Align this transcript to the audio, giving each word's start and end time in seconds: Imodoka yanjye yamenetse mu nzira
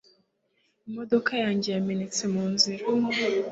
Imodoka 0.87 1.31
yanjye 1.43 1.69
yamenetse 1.75 2.23
mu 2.33 2.43
nzira 2.53 2.83